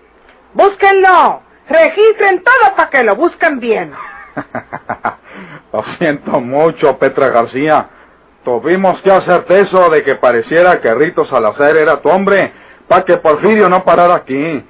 Búsquenlo. 0.53 1.43
Registren 1.69 2.43
todo 2.43 2.75
para 2.75 2.89
que 2.89 3.03
lo 3.03 3.15
busquen 3.15 3.59
bien. 3.59 3.93
Lo 5.71 5.83
siento 5.99 6.41
mucho, 6.41 6.97
Petra 6.97 7.29
García. 7.29 7.87
Tuvimos 8.43 8.99
que 9.01 9.11
hacerte 9.11 9.61
eso 9.61 9.89
de 9.91 10.03
que 10.03 10.15
pareciera 10.15 10.81
que 10.81 10.93
Rito 10.95 11.25
Salazar 11.25 11.77
era 11.77 12.01
tu 12.01 12.09
hombre, 12.09 12.51
para 12.89 13.05
que 13.05 13.17
Porfirio 13.17 13.69
no 13.69 13.85
parara 13.85 14.15
aquí. 14.15 14.65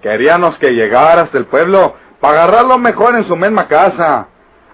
Queríamos 0.00 0.56
que 0.58 0.70
llegaras 0.70 1.30
del 1.32 1.46
pueblo 1.46 1.96
para 2.20 2.44
agarrarlo 2.44 2.78
mejor 2.78 3.16
en 3.16 3.26
su 3.26 3.36
misma 3.36 3.66
casa. 3.68 4.28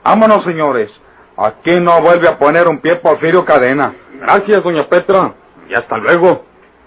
Vámonos, 0.05 0.45
señores. 0.45 0.93
Aquí 1.37 1.81
no 1.81 2.01
vuelve 2.03 2.29
a 2.29 2.39
poner 2.39 2.69
un 2.69 2.79
pie 2.81 2.97
Porfirio 2.97 3.45
Cadena. 3.45 3.95
Gracias, 4.21 4.63
doña 4.63 4.87
Petra. 4.87 5.33
Y 5.69 5.75
hasta 5.75 5.97
luego. 5.97 6.45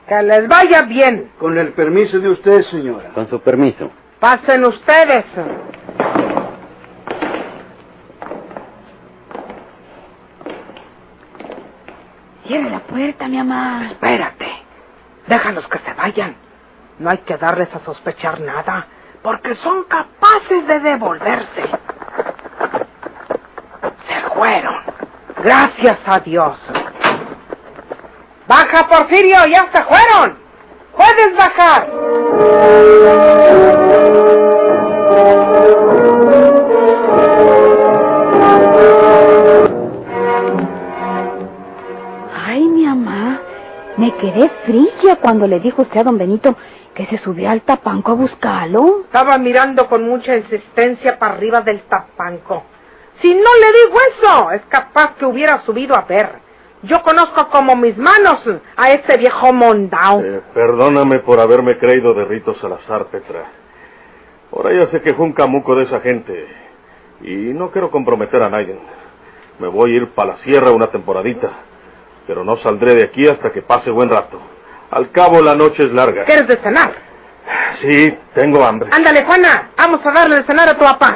Que 0.08 0.22
les 0.22 0.48
vaya 0.48 0.84
bien. 0.84 1.32
Con 1.40 1.58
el 1.58 1.74
permiso 1.74 2.20
de 2.20 2.30
usted, 2.30 2.62
señora. 2.66 3.10
Con 3.16 3.28
su 3.30 3.40
permiso. 3.42 3.90
Pasen 4.20 4.64
ustedes. 4.66 5.26
Cierra 12.46 12.70
la 12.70 12.80
puerta, 12.82 13.28
mi 13.28 13.38
mamá. 13.38 13.88
Espérate. 13.88 14.63
Déjalos 15.28 15.68
que 15.68 15.80
se 15.80 15.94
vayan. 15.94 16.36
No 17.00 17.10
hay 17.10 17.20
que 17.20 17.38
darles 17.38 17.74
a 17.74 17.80
sospechar 17.80 18.40
nada, 18.40 18.88
porque 19.22 19.56
son 19.56 19.84
capaces 19.86 20.68
de 20.68 20.80
devolverse. 20.80 21.64
Se 24.08 24.22
fueron. 24.36 24.76
Gracias 25.44 26.00
a 26.06 26.20
Dios. 26.20 26.60
Baja, 28.48 28.88
Porfirio, 28.88 29.46
ya 29.48 29.70
se 29.72 29.82
fueron. 29.84 30.38
Puedes 30.96 31.36
bajar. 31.36 31.88
Quedé 44.24 44.50
fría 44.66 45.18
cuando 45.18 45.48
le 45.48 45.60
dijo 45.60 45.82
usted 45.82 46.00
a 46.00 46.04
don 46.04 46.18
Benito 46.18 46.56
que 46.96 47.06
se 47.08 47.18
subió 47.18 47.50
al 47.50 47.62
tapanco 47.64 48.12
a 48.12 48.16
buscarlo. 48.16 49.02
Estaba 49.04 49.38
mirando 49.38 49.88
con 49.88 50.08
mucha 50.08 50.38
insistencia 50.38 51.20
para 51.20 51.34
arriba 51.34 51.60
del 51.62 51.82
tapanco. 51.82 52.64
Si 53.22 53.34
no 53.34 53.50
le 53.60 53.68
digo 53.80 53.98
eso, 54.12 54.52
es 54.52 54.62
capaz 54.70 55.16
que 55.16 55.26
hubiera 55.26 55.62
subido 55.66 55.96
a 55.96 56.04
ver. 56.04 56.30
Yo 56.84 57.02
conozco 57.02 57.50
como 57.50 57.76
mis 57.76 57.98
manos 57.98 58.42
a 58.78 58.92
ese 58.92 59.18
viejo 59.18 59.52
mondao. 59.52 60.22
Eh, 60.22 60.42
perdóname 60.54 61.20
por 61.20 61.40
haberme 61.40 61.78
creído 61.78 62.14
de 62.14 62.26
Rito 62.26 62.54
Salazar, 62.56 63.08
Petra. 63.08 63.44
Ahora 64.54 64.74
ya 64.74 64.88
sé 64.88 65.02
que 65.02 65.14
fue 65.16 65.26
un 65.26 65.34
camuco 65.34 65.76
de 65.76 65.84
esa 65.84 66.00
gente. 66.00 66.48
Y 67.22 67.54
no 67.54 67.72
quiero 67.72 67.92
comprometer 67.92 68.42
a 68.42 68.50
nadie. 68.50 68.78
Me 69.60 69.68
voy 69.68 69.94
a 69.94 69.96
ir 69.98 70.10
para 70.12 70.34
la 70.34 70.38
sierra 70.44 70.72
una 70.72 70.88
temporadita. 70.88 71.73
Pero 72.28 72.44
no 72.44 72.58
saldré 72.58 72.96
de 72.96 73.04
aquí 73.04 73.28
hasta 73.28 73.52
que 73.52 73.62
pase 73.62 73.90
buen 73.90 74.10
rato. 74.10 74.40
Al 74.92 75.12
cabo 75.12 75.42
la 75.42 75.56
noche 75.56 75.84
es 75.84 75.92
larga. 75.92 76.24
¿Quieres 76.26 76.48
de 76.48 76.58
cenar? 76.58 76.94
Sí, 77.82 78.18
tengo 78.34 78.64
hambre. 78.64 78.90
Ándale, 78.94 79.24
Juana, 79.26 79.70
vamos 79.78 80.00
a 80.06 80.12
darle 80.12 80.38
de 80.38 80.44
cenar 80.44 80.70
a 80.70 80.74
tu 80.78 80.86
papá. 80.86 81.16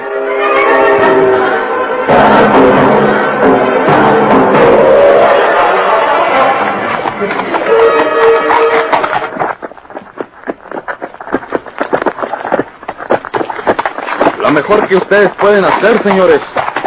Lo 14.39 14.51
mejor 14.51 14.87
que 14.87 14.95
ustedes 14.97 15.29
pueden 15.39 15.65
hacer, 15.65 16.01
señores, 16.03 16.39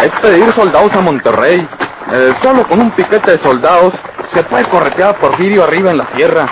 es 0.02 0.10
pedir 0.20 0.52
soldados 0.54 0.92
a 0.94 1.00
Monterrey. 1.00 1.68
Eh, 2.12 2.34
solo 2.42 2.66
con 2.66 2.80
un 2.80 2.90
piquete 2.90 3.32
de 3.32 3.38
soldados 3.38 3.94
se 4.34 4.42
puede 4.44 4.68
corretear 4.68 5.10
a 5.10 5.18
Porfirio 5.18 5.62
arriba 5.62 5.92
en 5.92 5.98
la 5.98 6.08
sierra. 6.16 6.48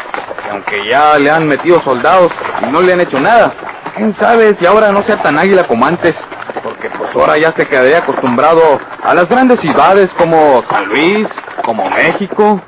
Y 0.47 0.51
aunque 0.51 0.89
ya 0.89 1.19
le 1.19 1.31
han 1.31 1.49
metido 1.49 1.83
soldados 1.83 2.31
y 2.63 2.67
no 2.71 2.81
le 2.81 2.93
han 2.93 3.01
hecho 3.01 3.19
nada, 3.19 3.53
quién 3.97 4.15
sabe 4.21 4.57
si 4.61 4.67
ahora 4.67 4.93
no 4.93 5.03
sea 5.03 5.21
tan 5.21 5.37
águila 5.37 5.67
como 5.67 5.85
antes. 5.85 6.15
Porque 6.63 6.89
pues 6.91 7.11
ahora 7.15 7.39
ya 7.39 7.53
se 7.53 7.67
quedaría 7.67 7.99
acostumbrado 7.99 8.79
a 9.03 9.15
las 9.15 9.29
grandes 9.29 9.59
ciudades 9.61 10.09
como 10.17 10.63
San 10.71 10.87
Luis, 10.87 11.27
como 11.65 11.91
México. 11.91 12.61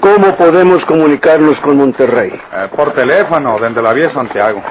¿Cómo 0.00 0.36
podemos 0.36 0.84
comunicarnos 0.84 1.58
con 1.60 1.78
Monterrey? 1.78 2.30
Eh, 2.30 2.68
por 2.76 2.92
teléfono, 2.92 3.58
desde 3.58 3.82
la 3.82 3.92
vía 3.94 4.12
Santiago. 4.12 4.62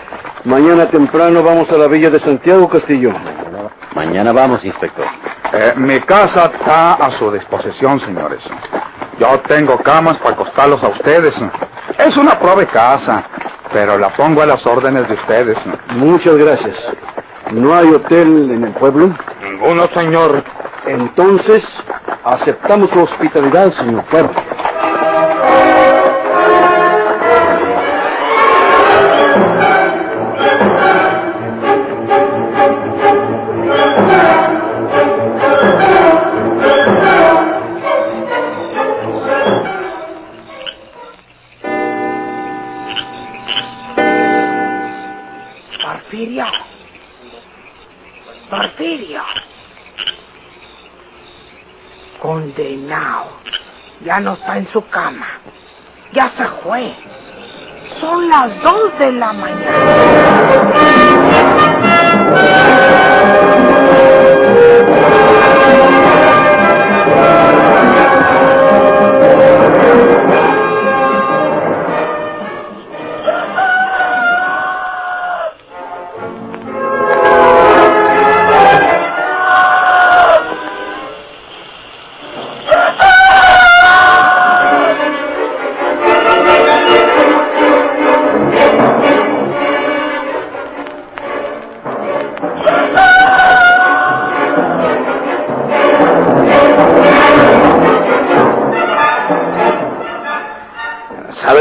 Mañana 0.45 0.88
temprano 0.89 1.41
vamos 1.41 1.69
a 1.71 1.77
la 1.77 1.88
villa 1.88 2.12
de 2.12 2.19
Santiago 2.19 2.69
Castillo. 2.69 3.12
Mañana 3.95 4.31
vamos, 4.31 4.63
inspector. 4.63 5.05
Eh, 5.54 5.74
mi 5.77 6.00
casa 6.01 6.51
está 6.54 6.94
a 6.94 7.18
su 7.18 7.32
disposición, 7.32 8.00
señores. 8.01 8.42
Yo 9.20 9.39
tengo 9.48 9.77
camas 9.80 10.18
para 10.18 10.36
acostarlos 10.36 10.84
a 10.84 10.89
ustedes. 10.89 11.34
Es 11.98 12.18
una 12.18 12.38
de 12.56 12.68
casa, 12.68 13.24
pero 13.72 13.98
la 13.98 14.10
pongo 14.16 14.42
a 14.42 14.46
las 14.46 14.66
órdenes 14.66 15.08
de 15.08 15.16
ustedes. 15.16 15.58
Muchas 15.96 16.36
gracias. 16.36 16.75
¿No 17.51 17.75
hay 17.75 17.89
hotel 17.89 18.51
en 18.51 18.66
el 18.66 18.74
pueblo? 18.74 19.16
Ninguno, 19.42 19.88
señor. 19.96 20.44
Entonces, 20.86 21.63
aceptamos 22.24 22.89
su 22.92 23.04
hospitalidad, 23.04 23.74
señor 23.74 24.04
Cuervo. 24.06 24.34
En 54.58 54.67
su 54.74 54.84
cama. 54.89 55.28
Ya 56.13 56.32
se 56.36 56.43
fue. 56.63 56.91
Son 58.02 58.28
las 58.28 58.60
dos 58.63 58.98
de 58.98 59.12
la 59.12 59.32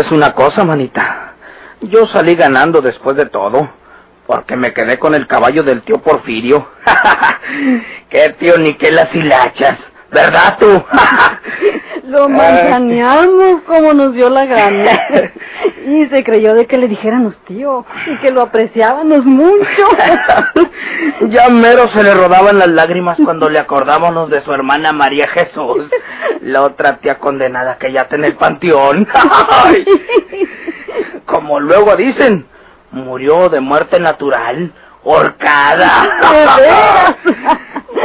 ¿Sabes 0.07 0.19
una 0.19 0.35
cosa, 0.35 0.62
manita? 0.62 1.33
Yo 1.81 2.07
salí 2.07 2.37
ganando 2.37 2.81
después 2.81 3.16
de 3.16 3.27
todo, 3.27 3.69
porque 4.29 4.55
me 4.55 4.73
quedé 4.73 4.99
con 4.99 5.16
el 5.16 5.27
caballo 5.27 5.64
del 5.64 5.83
tío 5.83 5.99
Porfirio. 5.99 6.69
¡Qué 8.09 8.37
tío 8.38 8.57
ni 8.57 8.75
qué 8.75 8.92
las 8.92 9.12
hilachas! 9.12 9.79
¿Verdad 10.12 10.59
tú? 10.61 10.69
Lo 12.07 12.29
manzaneamos 12.29 13.62
como 13.62 13.92
nos 13.92 14.14
dio 14.14 14.29
la 14.29 14.47
gana. 14.47 15.01
Y 15.87 16.07
se 16.07 16.25
creyó 16.25 16.55
de 16.55 16.66
que 16.66 16.79
le 16.79 16.88
dijéramos 16.88 17.37
tío 17.47 17.87
y 18.07 18.16
que 18.16 18.33
lo 18.33 18.42
apreciábamos 18.42 19.25
mucho. 19.25 19.87
ya 21.29 21.49
mero 21.49 21.88
se 21.92 22.03
le 22.03 22.12
rodaban 22.12 22.59
las 22.59 22.66
lágrimas 22.66 23.16
cuando 23.25 23.49
le 23.49 23.61
acordábamos 23.61 24.29
de 24.29 24.42
su 24.42 24.53
hermana 24.53 24.92
María 24.92 25.29
Jesús, 25.29 25.88
la 26.40 26.62
otra 26.62 26.97
tía 26.97 27.21
condenada 27.21 27.79
que 27.79 27.92
ya 27.92 28.03
está 28.03 28.16
en 28.16 28.25
el 28.25 28.35
panteón. 28.35 29.07
Como 31.27 31.61
luego 31.61 31.95
dicen, 31.95 32.47
murió 32.90 33.49
de 33.49 33.61
muerte 33.61 34.01
natural, 34.01 34.73
horcada. 35.05 37.16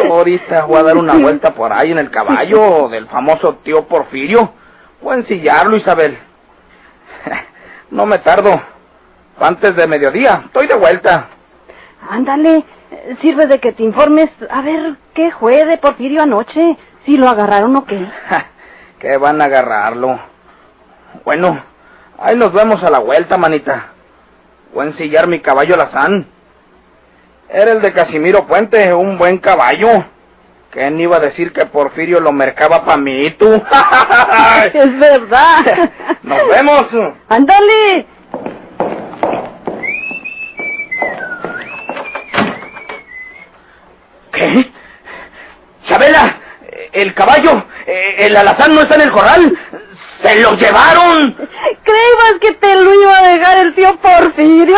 Ahorita 0.09 0.65
voy 0.65 0.79
a 0.79 0.83
dar 0.83 0.97
una 0.97 1.15
vuelta 1.17 1.53
por 1.53 1.71
ahí 1.73 1.91
en 1.91 1.99
el 1.99 2.09
caballo 2.09 2.89
del 2.89 3.07
famoso 3.07 3.55
tío 3.63 3.87
Porfirio. 3.87 4.53
Voy 5.01 5.15
a 5.15 5.19
ensillarlo, 5.19 5.77
Isabel. 5.77 6.17
No 7.91 8.05
me 8.05 8.19
tardo. 8.19 8.61
Antes 9.37 9.75
de 9.75 9.85
mediodía, 9.85 10.43
estoy 10.45 10.67
de 10.67 10.75
vuelta. 10.75 11.27
Ándale, 12.09 12.63
sirve 13.21 13.47
de 13.47 13.59
que 13.59 13.73
te 13.73 13.83
informes. 13.83 14.29
A 14.49 14.61
ver, 14.61 14.95
¿qué 15.13 15.31
fue 15.39 15.65
de 15.65 15.77
Porfirio 15.77 16.21
anoche? 16.21 16.77
¿Si 17.05 17.17
lo 17.17 17.27
agarraron 17.27 17.75
o 17.75 17.85
qué? 17.85 18.07
que 18.99 19.17
van 19.17 19.41
a 19.41 19.45
agarrarlo. 19.45 20.19
Bueno, 21.25 21.61
ahí 22.17 22.37
nos 22.37 22.53
vemos 22.53 22.81
a 22.83 22.89
la 22.89 22.99
vuelta, 22.99 23.37
manita. 23.37 23.89
Voy 24.73 24.85
a 24.85 24.89
ensillar 24.89 25.27
mi 25.27 25.41
caballo 25.41 25.75
Lazán. 25.75 26.27
Era 27.53 27.73
el 27.73 27.81
de 27.81 27.91
Casimiro 27.91 28.47
Puente, 28.47 28.93
un 28.93 29.17
buen 29.17 29.37
caballo. 29.39 30.05
¿Quién 30.69 30.97
iba 31.01 31.17
a 31.17 31.19
decir 31.19 31.51
que 31.51 31.65
Porfirio 31.65 32.21
lo 32.21 32.31
mercaba 32.31 32.85
para 32.85 32.95
mí, 32.95 33.29
tú? 33.31 33.45
es 34.73 34.99
verdad. 34.99 35.89
Nos 36.23 36.47
vemos. 36.47 36.85
Ándale. 37.27 38.05
¿Qué? 44.31 44.71
Chabela, 45.89 46.37
el 46.93 47.13
caballo, 47.13 47.65
el 47.85 48.37
alazán 48.37 48.73
no 48.73 48.81
está 48.81 48.95
en 48.95 49.01
el 49.01 49.11
corral. 49.11 49.57
¡Se 50.23 50.39
lo 50.39 50.53
llevaron! 50.53 51.35
¿Creías 51.83 52.35
que 52.39 52.53
te 52.53 52.75
lo 52.75 52.93
iba 52.93 53.17
a 53.17 53.27
dejar 53.27 53.57
el 53.57 53.75
tío 53.75 53.93
Porfirio? 53.97 54.77